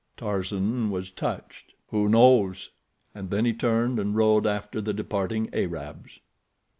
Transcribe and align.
Tarzan 0.17 0.89
was 0.89 1.11
touched. 1.11 1.75
"Who 1.91 2.09
knows?" 2.09 2.71
and 3.13 3.29
then 3.29 3.45
he 3.45 3.53
turned 3.53 3.99
and 3.99 4.15
rode 4.15 4.47
after 4.47 4.81
the 4.81 4.95
departing 4.95 5.47
Arabs. 5.53 6.19